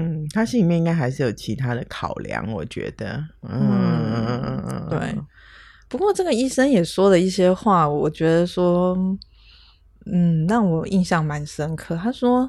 [0.00, 5.18] 嗯，他心里面应该还是有其他的考量，我觉得，嗯，嗯对。
[5.88, 8.96] 不过这个医生也说了一些话，我觉得说，
[10.10, 11.96] 嗯，让我印象蛮深刻。
[11.96, 12.48] 他说：“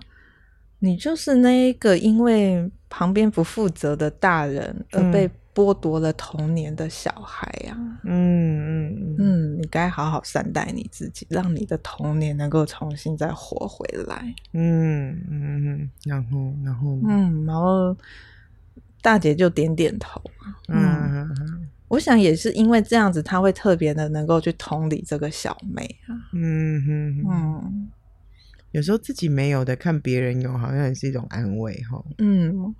[0.80, 7.76] 你就是那一个因为旁边不负责的大人而被剥夺了童年的小孩呀。
[8.04, 14.34] 嗯嗯嗯，你该好好善待你自己，让你的童年能够重新再活回来。
[14.54, 17.96] 嗯嗯嗯，然后然后嗯，然后
[19.02, 20.22] 大姐就点点头。
[20.68, 21.30] 嗯。
[21.30, 26.16] 嗯”我想也是因为这样子，他会特别的能够去同理这个小妹啊。
[26.34, 27.90] 嗯哼嗯，
[28.72, 32.02] 有时候自己没有的，看别人有，好像也是一种安慰哈。
[32.20, 32.74] 嗯，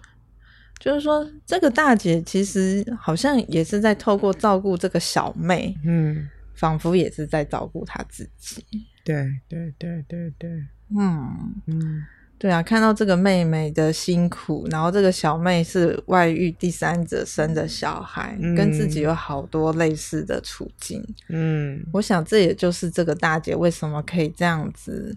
[0.80, 8.64] 就是说这个大姐其实好像也是在透过照顾这个小妹，嗯，仿佛也是在照顾她自己。
[9.04, 10.50] 对对对对对，
[10.96, 12.04] 嗯嗯。
[12.40, 21.04] 对啊，看到这个妹妹的辛苦，然后这个小妹是外遇第三者生的小孩，嗯、跟自己有好多类似的处境。
[21.28, 25.14] 嗯，我想这也就是这个大姐为什么可以这样子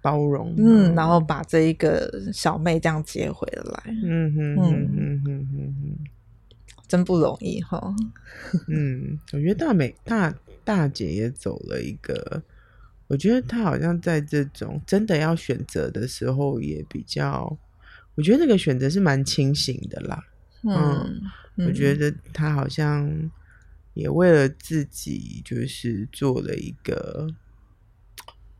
[0.00, 3.82] 包容，嗯，然后把这一个小妹这样接回来。
[4.02, 5.98] 嗯哼嗯哼嗯哼嗯哼。
[6.88, 7.92] 真不容易哈。
[8.68, 10.32] 嗯，我觉得大美大
[10.64, 12.40] 大姐也走了一个，
[13.08, 17.56] 我觉得他好像在这种真的要选择的时候也比较，
[18.14, 20.24] 我觉得那个选择是蛮清醒的啦。
[20.64, 21.20] 嗯，
[21.56, 23.08] 嗯，我觉得他好像
[23.94, 27.28] 也为了自己，就是做了一个。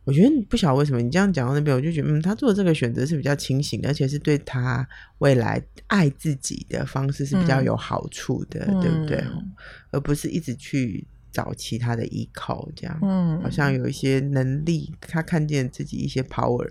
[0.05, 9.19] 我觉得你不晓得为什么你这样讲到那边，我就觉得，嗯，他做的这个选择是比较清醒的，而且是对他未来爱自己的方式是比较有好处的，嗯、对不对？
[9.19, 9.53] 嗯、
[9.91, 11.05] 而不是一直去
[11.37, 16.67] 找其他的依靠，这样，嗯，好像有一些能力，他看见自己一些 power，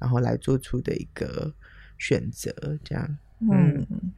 [0.00, 1.52] 然后来做出的一个
[1.98, 2.50] 选择，
[2.82, 3.86] 这样，嗯。
[3.90, 4.12] 嗯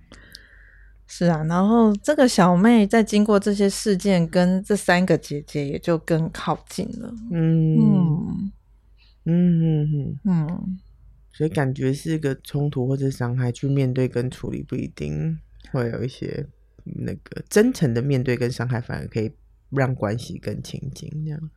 [1.15, 7.13] 是啊，然后这个小妹在经过这些事件，跟这三个姐姐也就更靠近了。
[7.31, 8.51] 嗯
[9.25, 10.79] 嗯嗯嗯嗯，
[11.31, 15.39] 所以感觉是一个冲突或者伤害，去面对跟处理不一定
[15.71, 16.47] 会有一些
[16.85, 19.31] 那个真诚的面对跟伤害，反而可以
[19.73, 21.11] 让关系更亲近。
[21.25, 21.51] 这样，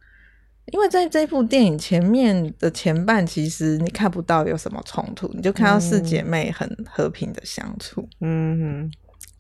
[0.74, 8.08] 因为在这部电影前面的前半，其实你看不到有什么冲突，你就看到四姐妹很和平的相处。
[8.22, 8.92] 嗯哼。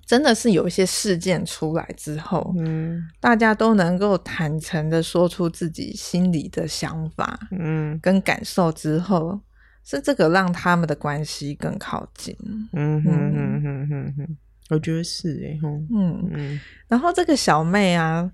[0.07, 9.41] 真的是有一些事件出来之后，嗯，大家都能够坦诚的说出自己心里的想法，嗯，跟感受之后，
[9.83, 12.37] 是这个让他们的关系更靠近。
[12.73, 14.37] 嗯哼哼哼哼哼，
[14.69, 16.61] 我觉得是哎，嗯嗯。
[16.87, 18.31] 然后这个小妹啊，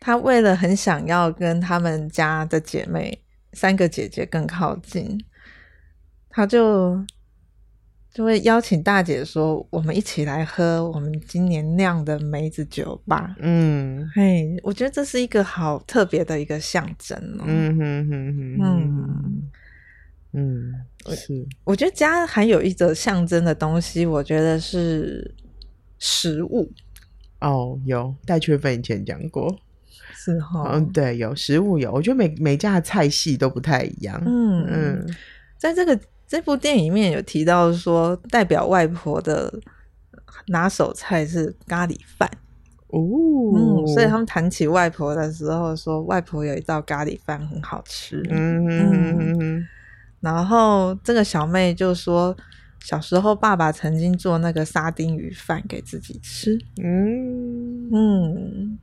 [0.00, 5.24] 她为了很想要跟他们家的姐妹三个姐姐更靠近，
[6.28, 7.04] 他就。
[8.12, 17.44] 就会邀请大姐说：“我们一起来喝我们今年酿的梅子酒吧。”嗯，嘿，我觉得这是一个好特别的一个象征哦。
[17.44, 19.50] 嗯哼哼哼，嗯
[20.30, 20.72] 嗯，
[21.16, 21.44] 是。
[21.64, 25.34] 我觉得家还有一个象征的东西，我觉得是
[25.98, 26.70] 食物。
[27.40, 29.58] 哦，有戴缺芬以前讲过，
[30.24, 30.70] 是哈、哦。
[30.74, 31.92] 嗯，对，有食物有。
[31.92, 34.22] 我觉得每每家的菜系都不太一样。
[34.24, 35.06] 嗯嗯，
[35.58, 35.98] 在这个。
[36.26, 39.52] 这部电影里面有提到说，代表外婆的
[40.48, 42.28] 拿手菜是咖喱饭
[42.88, 42.98] 哦，
[43.54, 49.66] 嗯，所以他们谈起外婆的时候说，外婆有一道咖喱饭很好吃，嗯嗯嗯，
[50.20, 52.34] 然后这个小妹就说，
[52.80, 58.78] 小时候爸爸曾经做那个沙丁鱼饭给自己吃，嗯嗯，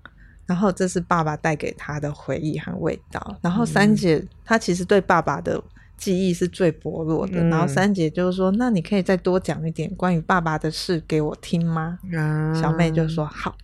[0.45, 5.61] 然后这是爸爸带给他的回忆和味道，然后三姐、嗯、她其实对爸爸的。
[5.97, 13.55] 记忆是最薄弱的，嗯、然后三姐就是说：“那你可以再多讲一点关于爸爸的事给我听吗？”啊、小妹就说：“好。”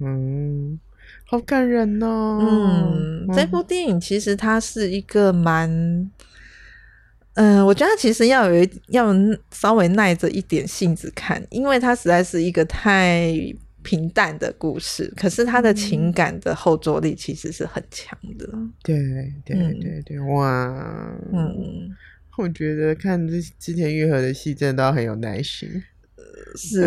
[0.00, 0.78] 嗯，
[1.24, 2.38] 好感人哦。
[2.38, 5.70] 嗯，这部电影其实它是一个蛮……
[7.32, 9.06] 嗯、呃，我觉得它其实要有一要
[9.50, 13.32] 稍微耐着一点性子看，因为它实在是一个太……
[13.86, 18.48] 平淡的故事，可是他的情感的后坐力其实是很强的。
[18.82, 18.98] 对
[19.44, 21.88] 对对对，嗯、哇，嗯，
[22.36, 25.68] 我觉得看之之前愈合的戏，真的都很有耐心。
[26.56, 26.82] 是，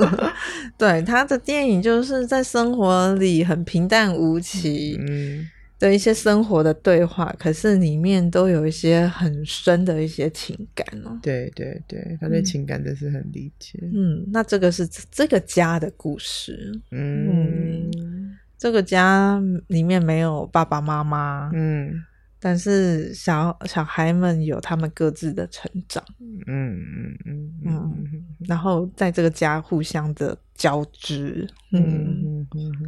[0.76, 4.98] 对他的电影就是在生活里很平淡无奇。
[5.00, 5.48] 嗯。
[5.78, 11.18] 的一些生活的对话，可是里面都有一些很深的一些情感哦。
[11.22, 13.78] 对对对，他对情感真是很理解。
[13.82, 16.72] 嗯，那这个是这个家的故事。
[16.90, 21.50] 嗯，嗯，这个家里面没有爸爸妈妈。
[21.52, 22.02] 嗯，
[22.38, 26.02] 但是小小孩们有他们各自的成长。
[26.20, 31.46] 嗯嗯嗯嗯，然后在这个家互相的交织。
[31.72, 32.83] 嗯嗯嗯嗯。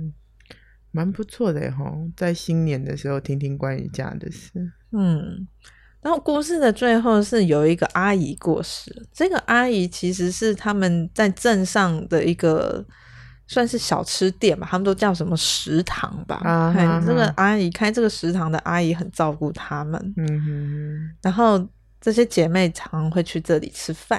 [0.96, 4.50] 蛮不错的哈，在新年的时候听听关于家的事。
[4.92, 5.46] 嗯，
[6.00, 12.82] 然后故事的最后是有一个阿姨过世，这个阿姨其实是他们在镇上的一个
[13.46, 16.37] 算是小吃店吧，他们都叫什么食堂吧。
[16.37, 20.00] 啊，这个阿姨开这个食堂的阿姨很照顾他们。
[20.16, 21.68] 嗯哼哼，然后
[22.00, 24.18] 这些姐妹常会去这里吃饭。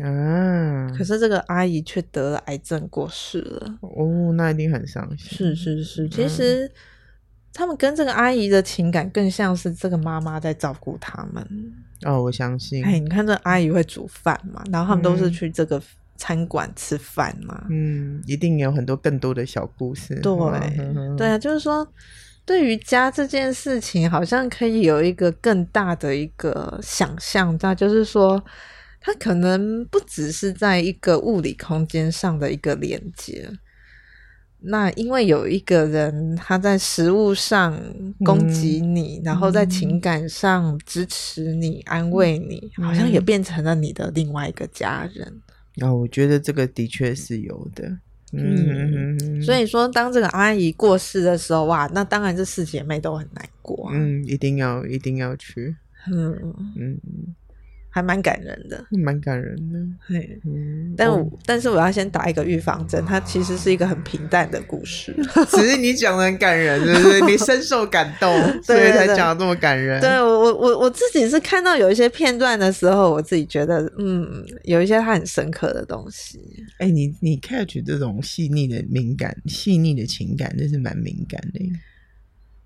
[0.00, 3.78] 嗯，可是这个阿姨却得了癌症过世了。
[3.80, 5.36] 哦，那一定很伤心。
[5.36, 6.70] 是是是，其实、嗯、
[7.52, 11.44] 他们跟这个阿姨的情感更像是这个妈妈在照顾他们。
[12.04, 12.84] 哦，我相信。
[12.84, 15.82] 哎，你看这个阿姨会煮饭嘛，然后他们都是去这个
[16.16, 17.66] 餐馆吃饭嘛。
[17.68, 20.14] 嗯，一定有很多更多的小故事。
[20.20, 20.32] 对，
[20.78, 21.84] 嗯、对啊，就是说，
[22.44, 28.40] 对于家这件事情，好像可以有一个更大的一个想象，那就是说。
[29.00, 33.48] 它可能不只是在一个物理空间上的一个连接，
[34.60, 37.80] 那因为有一个人他在食物上
[38.24, 45.40] 攻击你，嗯、然后在情感上支持你、嗯、安慰你，好像也变成了你的另外一个家人。
[45.80, 47.84] 哦、我觉得这个的确是有的，
[48.32, 53.88] 嗯，嗯，所以说，当这个阿姨过世的时候，哇，那当然这四姐妹都很难过。
[53.92, 55.76] 嗯，一定要，一定要去。
[56.10, 56.36] 嗯
[56.76, 57.00] 嗯。
[57.90, 59.78] 还蛮感人的，蛮感人的。
[60.06, 65.12] 嘿，嗯，但我、哦、但是我要先打一个预防针，它其实是一个很平淡的故事。
[65.50, 67.20] 只是你讲的很感人，对不对？
[67.22, 68.30] 你深受感动，
[68.62, 70.00] 所以才讲的这么感人。
[70.00, 76.38] 对，我我我我自己是看到有一些片段的时候，我自己觉得，嗯，有一些它很深刻的东西。
[76.78, 81.72] 哎、欸，你你 catch 这种细腻的敏感、细腻的情感，真是蛮敏感的。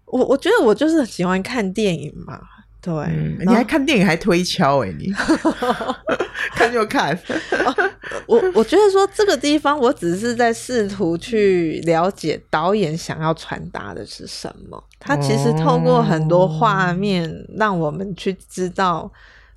[0.06, 2.40] 我我觉得我就是喜欢看电影嘛。
[2.82, 5.12] 对、嗯，你还看电影还推敲哎、欸，你
[6.56, 7.16] 看就看。
[8.26, 14.82] 我我觉得说这个地方，我只是在试图去了解导演想要传达的是什么。
[14.98, 19.10] 他其实透过很多画面，让我们去知道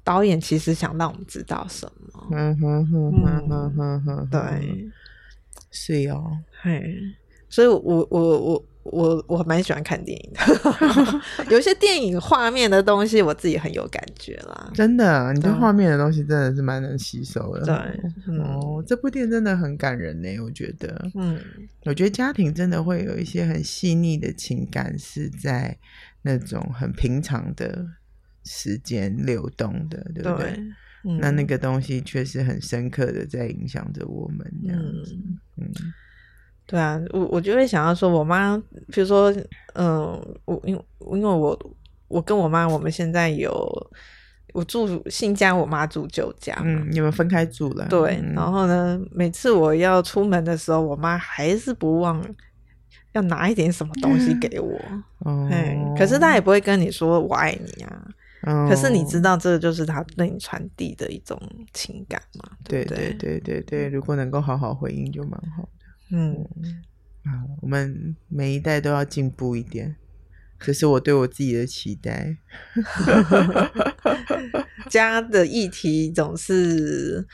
[0.04, 2.28] 导演其实想让我们知道什么。
[2.32, 4.88] 嗯哼哼哼哼哼哼，对，
[5.72, 6.80] 是哦，嘿，
[7.50, 8.40] 所以我我我。
[8.40, 10.40] 我我我蛮喜欢看电影的，
[11.50, 14.72] 有一些电影画面的东西，我自己很有感觉啦。
[14.74, 17.66] 真的，你对画面的东西真的是蛮能吸收的。
[17.66, 17.76] 对，
[18.28, 21.10] 嗯、哦，这部电影真的很感人呢，我觉得。
[21.16, 21.40] 嗯，
[21.86, 25.76] 我觉得家庭真的会有一些很细腻的情感，是在
[26.22, 27.86] 那种很平常的
[28.44, 30.52] 时间流动的，对不对？
[30.52, 30.64] 对
[31.08, 35.16] 嗯、那那个东西确实很深刻的在影响着我们，这样子，
[35.58, 35.66] 嗯。
[35.68, 35.94] 嗯
[36.68, 38.58] 对啊，我我就会想要说，我妈，
[38.92, 39.32] 比如说，
[39.74, 40.74] 嗯，我因
[41.12, 41.58] 因为我
[42.08, 43.92] 我跟我妈，我们现在有
[44.54, 48.20] 我住新家，我妈住旧家，嗯，你们分开住了，对。
[48.24, 52.24] 嗯、然后呢，每次我要出门的时候，我妈还是不忘
[53.12, 54.80] 要拿一点什么东西给我，
[55.26, 58.08] 嗯，可是她也不会跟你说我爱你啊，
[58.44, 61.40] 哦、可是你知道，这个就是她对你传递的一种
[61.74, 65.70] 情感嘛，对对对对对对，如果能够好好回应，就蛮好。
[66.10, 66.46] 嗯，
[67.24, 69.96] 啊，我们每一代都要进步一点，
[70.60, 72.38] 这是我对我自己的期待。
[74.90, 77.26] 家的议题总是，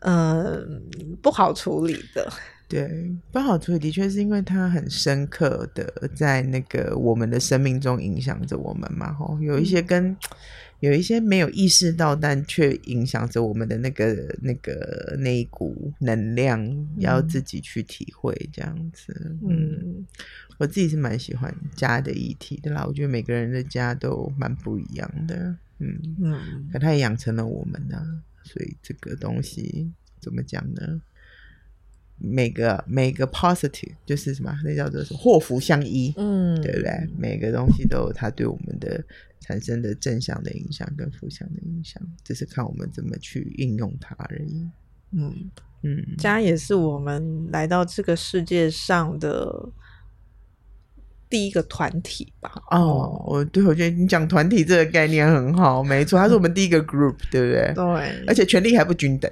[0.00, 0.82] 嗯、呃，
[1.22, 2.30] 不好处理的。
[2.68, 9.12] 对，不好处理的确是因为它很深刻的在那个我们的生命中影响着我们嘛。
[9.12, 10.16] 吼，有一些跟。
[10.80, 19.36] 嗯有一些没有意识到，但却影响着我们的那个、那个、那一股能量，要自己去体会这样子。
[19.48, 20.06] 嗯，
[20.58, 22.84] 我自己是蛮喜欢家的议题的啦。
[22.86, 25.56] 我觉得每个人的家都蛮不一样的。
[25.78, 28.04] 嗯嗯，可它也养成了我们呢、啊，
[28.44, 31.00] 所以这个东西怎么讲呢？
[32.18, 34.54] 每个每个 positive 就是什么？
[34.64, 35.02] 那叫做？
[35.04, 36.12] 祸福相依。
[36.16, 37.08] 嗯，对不对？
[37.18, 39.02] 每个东西都有它对我们的。
[39.46, 44.68] 产生的正向的影响跟负向的影响，只是看我们怎么去应用它而已。
[45.12, 45.50] 嗯
[45.82, 49.68] 嗯，家也是我们来到这个世界上的
[51.30, 52.50] 第一个团体吧？
[52.72, 57.72] 哦，我对我觉得你讲团体这个概念很好，没错，它是我们第一个 group，对不对？
[57.72, 59.30] 对，而且权力还不均等。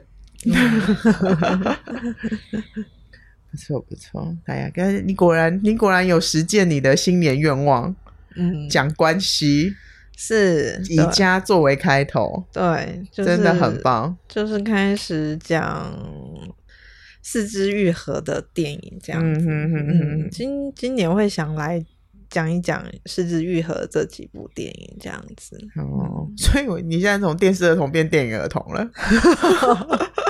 [3.51, 7.95] 不错不错，哎呀，刚才你果然你果然有实践你的新年愿望。
[8.37, 9.75] 嗯，讲关系。
[10.17, 14.17] 是以家作为开头，对，就是、真的很棒。
[14.29, 15.93] 就是开始讲
[17.23, 19.47] 四肢愈合的电影这样子。
[19.49, 21.85] 嗯哼哼今今年会想来
[22.31, 25.59] 讲一讲四肢愈合这几部电影这样子。
[25.77, 28.89] 哦，所以我你现在从电视儿童变电影儿童了。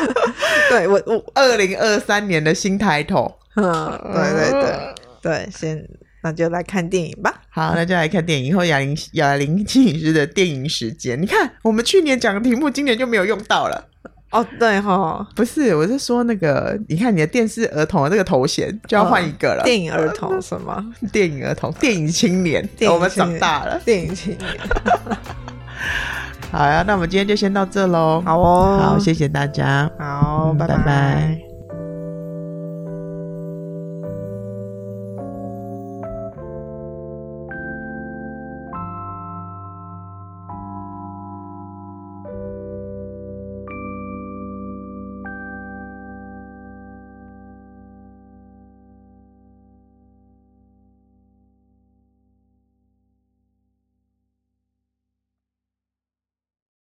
[0.70, 3.30] 对我我二零二三年的新抬头。
[3.54, 5.86] 嗯，对对对对，先。
[6.24, 7.42] 那就来看电影吧。
[7.54, 8.46] 好，那就来看电影。
[8.46, 13.84] 以后亚铃亚铃摄影师的电影时间，你看我们去年讲的题目，今年就没有用到了。
[14.32, 19.62] 哦，对哈，不是，我是说那个，你看你的电视儿童的这个头衔就要换一个了。
[19.62, 20.84] 电影儿童 什么？
[21.12, 23.80] 电影儿童，电影青年，我们长大了。
[23.84, 24.50] 电影青年。
[26.50, 28.20] 好呀，那我们今天就先到这喽。
[28.26, 29.88] 好哦，好，谢谢大家。
[29.96, 30.76] 好，拜拜。
[30.78, 31.53] 拜拜。